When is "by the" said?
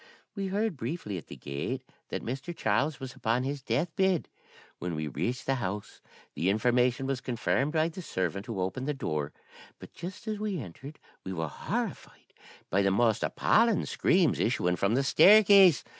7.73-8.01, 12.71-12.89